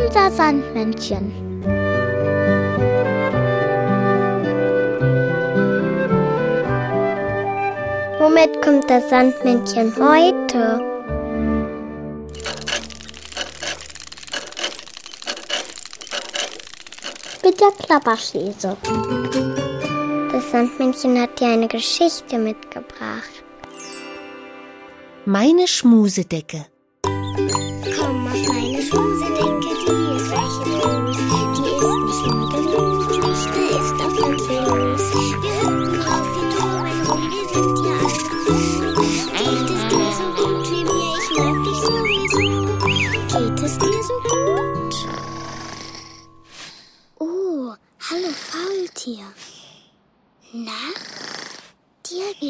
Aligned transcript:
Unser 0.00 0.30
Sandmännchen. 0.30 1.32
Womit 8.20 8.62
kommt 8.62 8.88
das 8.88 9.10
Sandmännchen 9.10 9.92
heute? 9.96 10.80
Mit 17.42 17.60
der 17.60 17.70
Klapperschlese. 17.84 18.76
Das 20.32 20.50
Sandmännchen 20.52 21.20
hat 21.20 21.40
dir 21.40 21.48
eine 21.48 21.66
Geschichte 21.66 22.38
mitgebracht. 22.38 23.42
Meine 25.24 25.66
Schmusedecke. 25.66 26.66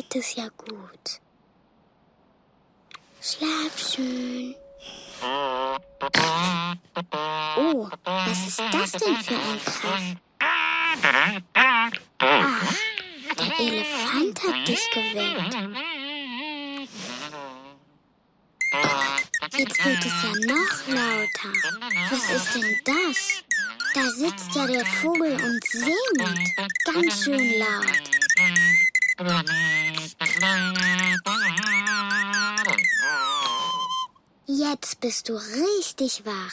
Geht 0.09 0.23
es 0.23 0.35
ja 0.37 0.49
gut. 0.57 1.21
Schlaf 3.21 3.79
schön. 3.79 4.55
Oh, 7.57 7.89
was 8.05 8.47
ist 8.47 8.61
das 8.61 8.93
denn 8.93 9.17
für 9.17 9.35
ein 9.35 9.61
Krach? 9.65 10.19
Ach, 12.19 12.75
der 13.37 13.61
Elefant 13.61 14.43
hat 14.45 14.69
dich 14.69 14.91
geweckt. 14.91 15.57
Jetzt 19.57 19.85
wird 19.85 20.05
es 20.05 20.23
ja 20.23 20.33
noch 20.55 20.79
lauter. 20.89 21.53
Was 22.11 22.31
ist 22.31 22.55
denn 22.55 22.81
das? 22.85 23.43
Da 23.95 24.11
sitzt 24.11 24.55
ja 24.55 24.67
der 24.67 24.87
Vogel 24.87 25.33
und 25.33 25.65
singt. 25.65 26.65
Ganz 26.85 27.25
schön 27.25 27.59
laut. 27.59 28.19
Jetzt 34.47 35.01
bist 35.01 35.29
du 35.29 35.35
richtig 35.35 36.23
wach. 36.25 36.53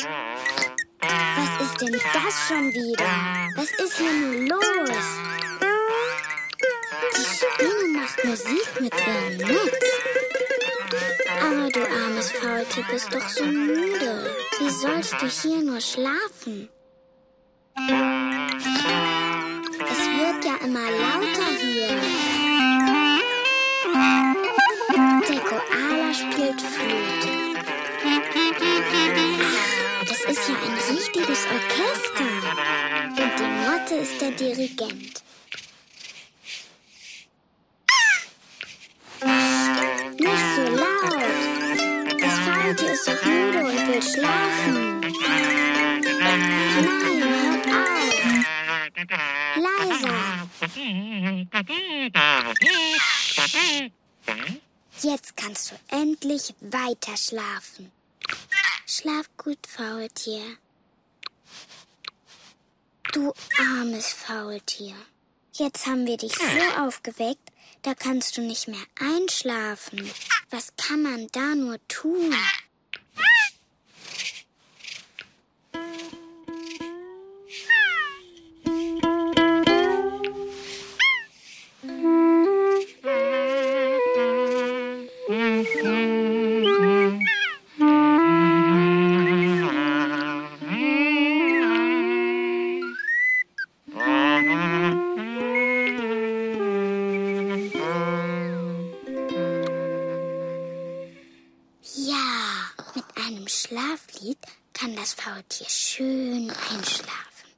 Was 0.00 1.60
ist 1.64 1.80
denn 1.80 1.92
das 1.92 2.48
schon 2.48 2.74
wieder? 2.74 3.04
Was 3.54 3.70
ist 3.70 3.98
hier 3.98 4.12
nun 4.12 4.48
los? 4.48 5.04
Die 7.16 7.24
Spinne 7.24 8.00
macht 8.00 8.24
Musik 8.24 8.80
mit 8.80 8.94
ihrem 8.94 9.36
Netz. 9.36 9.84
Aber 11.40 11.70
du 11.70 11.80
armes 11.88 12.32
Faultier 12.32 12.84
bist 12.90 13.14
doch 13.14 13.28
so 13.28 13.44
müde. 13.44 14.34
Wie 14.58 14.70
sollst 14.70 15.12
du 15.12 15.26
hier 15.26 15.62
nur 15.62 15.80
schlafen? 15.80 16.68
Immer 20.68 20.90
lauter 20.90 21.50
hier. 21.62 21.96
Der 25.26 25.40
Koala 25.40 26.12
spielt 26.12 26.60
Flöte. 26.60 27.32
Ach, 29.46 30.06
das 30.06 30.20
ist 30.20 30.48
ja 30.48 30.54
ein 30.56 30.94
richtiges 30.94 31.46
Orchester. 31.46 32.30
Und 33.08 33.34
die 33.38 33.50
Motte 33.64 33.94
ist 33.94 34.20
der 34.20 34.30
Dirigent. 34.32 35.22
Nicht 40.18 40.46
so 40.54 40.62
laut. 40.76 41.24
Das 42.20 42.38
Faultier 42.40 42.92
ist 42.92 43.08
doch 43.08 43.24
müde 43.24 43.60
und 43.64 43.88
will 43.88 44.02
schlafen. 44.02 44.87
Endlich 56.38 56.54
weiter 56.60 57.16
schlafen. 57.16 57.90
Schlaf 58.86 59.28
gut, 59.36 59.58
Faultier. 59.66 60.42
Du 63.12 63.32
armes 63.58 64.12
Faultier. 64.12 64.94
Jetzt 65.54 65.86
haben 65.86 66.06
wir 66.06 66.16
dich 66.16 66.34
so 66.34 66.80
aufgeweckt, 66.80 67.50
da 67.82 67.94
kannst 67.94 68.36
du 68.36 68.42
nicht 68.42 68.68
mehr 68.68 68.84
einschlafen. 69.00 70.10
Was 70.50 70.74
kann 70.76 71.02
man 71.02 71.26
da 71.32 71.54
nur 71.54 71.78
tun? 71.88 72.34
Schlaflied 103.58 104.38
kann 104.72 104.94
das 104.94 105.14
Faultier 105.14 105.66
schön 105.68 106.48
einschlafen. 106.70 107.48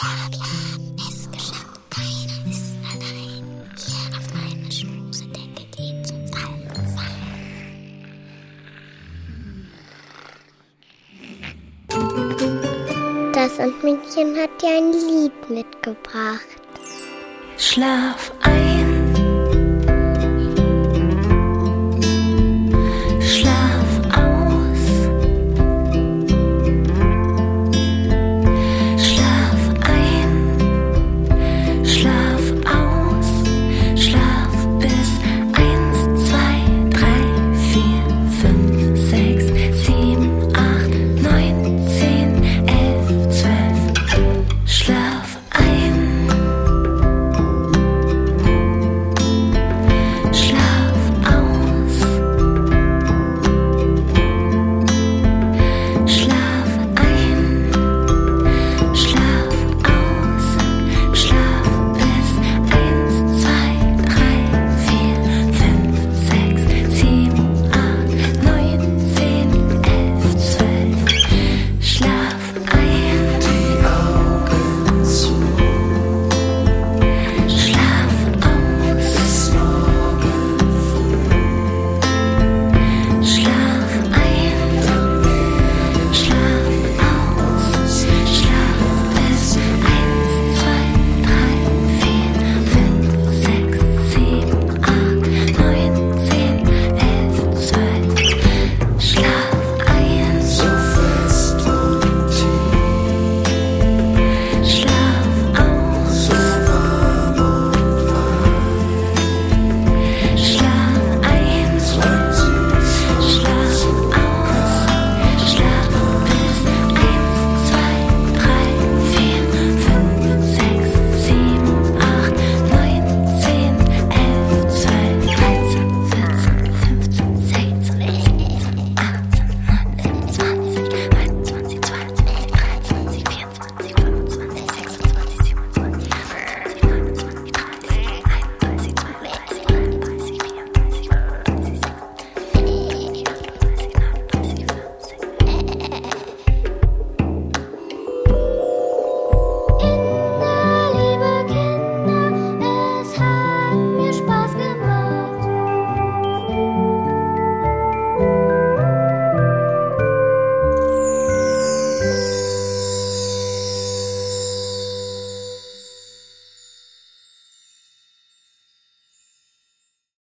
Ja, 0.00 0.08
wir 0.28 0.42
haben 0.42 0.96
es 0.98 1.30
geschafft. 1.30 1.80
Keiner 1.88 2.50
ist 2.50 2.74
allein. 2.90 3.44
Hier 3.76 4.18
auf 4.18 4.26
meine 4.34 4.72
Schmusedecke 4.72 5.64
geht 5.76 6.04
zum 6.04 6.26
Falkensang. 6.32 7.20
Das 13.32 13.56
Sandmännchen 13.56 14.36
hat 14.36 14.60
dir 14.60 14.78
ein 14.78 14.92
Lied 14.92 15.48
mitgebracht. 15.48 16.48
Schlaf 17.56 18.32
ein. 18.42 18.89